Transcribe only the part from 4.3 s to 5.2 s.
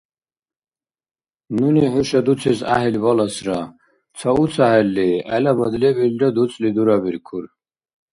уцахӀелли–